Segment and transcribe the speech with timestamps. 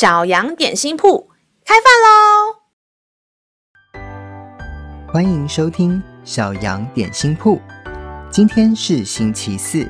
[0.00, 1.28] 小羊点心铺
[1.62, 2.56] 开饭喽！
[5.12, 7.60] 欢迎收听小羊点心铺。
[8.30, 9.86] 今天是星期四，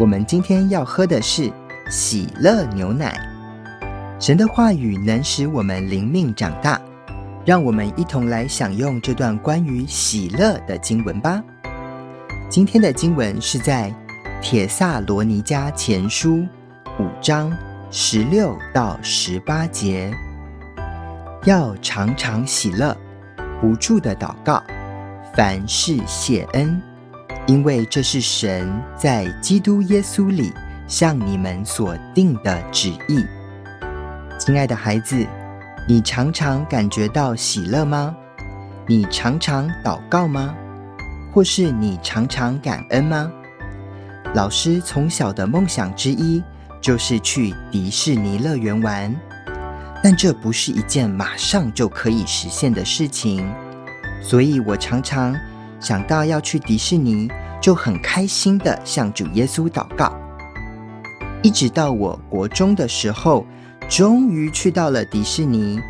[0.00, 1.52] 我们今天要喝的是
[1.90, 3.20] 喜乐牛奶。
[4.18, 6.80] 神的话语能使我们灵命长大，
[7.44, 11.44] 让我们一同来享用这段关于喜乐的经文吧。
[12.48, 13.94] 今天的经文是在
[14.40, 16.46] 帖撒罗尼迦前书
[16.98, 17.54] 五章
[17.96, 20.12] 十六到十八节，
[21.44, 22.92] 要常常喜乐，
[23.60, 24.60] 不住的祷告，
[25.32, 26.82] 凡事谢恩，
[27.46, 30.52] 因为这是神在基督耶稣里
[30.88, 33.24] 向你们所定的旨意。
[34.40, 35.24] 亲爱的孩子，
[35.86, 38.12] 你常常感觉到喜乐吗？
[38.88, 40.52] 你常常祷告吗？
[41.32, 43.30] 或是你常常感恩吗？
[44.34, 46.42] 老师从小的梦想之一
[46.84, 49.16] 就是去迪士尼乐园玩，
[50.02, 53.50] 但这不是一件马上就可以实现的事情，
[54.20, 55.34] 所以我常常
[55.80, 57.26] 想到要去迪士尼，
[57.58, 60.14] 就很开心的向主耶稣祷告。
[61.42, 63.46] 一直到我国中的时候，
[63.88, 65.80] 终于去到了迪士尼。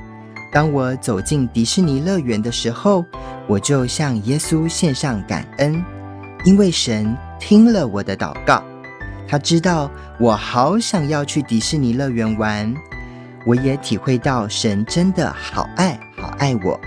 [0.53, 3.05] 当我走进迪士尼乐园的时候，
[3.49, 5.85] 我就向耶稣献上感恩，
[6.45, 8.63] 因为神听了我的祷告，
[9.27, 12.75] 他知道我好想要去迪士尼乐园玩，
[13.47, 16.79] 我也体会到神真的好爱好爱我。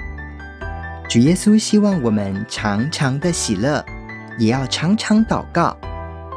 [1.09, 3.83] 主耶稣希望我们常常的喜乐，
[4.37, 5.75] 也要常常祷告，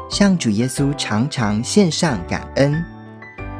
[0.09, 2.83] 向主耶稣常常献上感恩。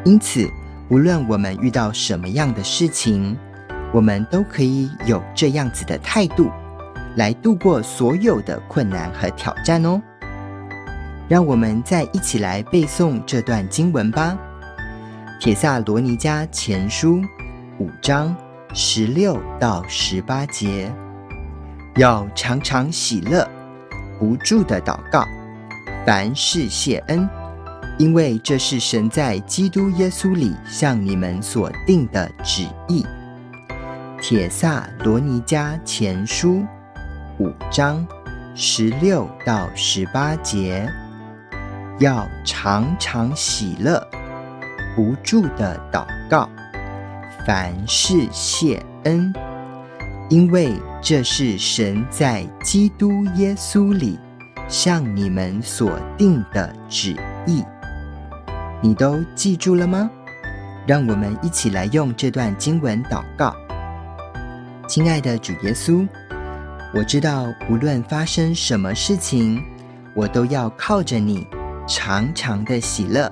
[0.03, 0.49] 因此，
[0.89, 3.37] 无论我们遇到什么样的事情，
[3.93, 6.49] 我们都可以有这样子的态度，
[7.17, 10.01] 来度过所有的困难和挑战哦。
[11.31, 14.37] 让我们再一起来背诵这段经文吧，
[15.41, 17.19] 《帖撒罗尼迦前书》
[17.79, 18.35] 五章
[18.73, 20.91] 十六到十八节，
[21.95, 23.49] 要常常喜乐，
[24.19, 25.25] 不住的祷告，
[26.05, 27.29] 凡事谢恩，
[27.97, 33.05] 因为这是神在基督耶稣里向你们所定的旨意。
[34.21, 36.65] 帖撒罗尼迦前书
[37.39, 38.05] 五章
[38.53, 40.91] 十六到十八节，
[42.01, 44.05] 要常常喜乐，
[44.95, 46.49] 不住的祷告，
[47.45, 49.31] 凡事谢恩，
[50.27, 54.19] 因为这是神在基督耶稣里
[54.67, 57.63] 向你们所定的旨意。
[58.81, 60.09] 你都记住了吗？
[60.87, 63.55] 让我们一起来用这段经文祷告。
[64.87, 66.07] 亲爱的主耶稣，
[66.95, 69.63] 我知道无论发生什么事情，
[70.15, 71.45] 我都要靠着你，
[71.87, 73.31] 常常的喜乐，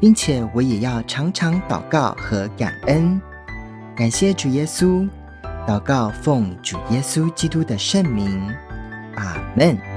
[0.00, 3.20] 并且我也要常常祷告和感恩。
[3.96, 5.08] 感谢主耶稣，
[5.66, 8.40] 祷告奉主耶稣基督的圣名，
[9.16, 9.89] 阿门。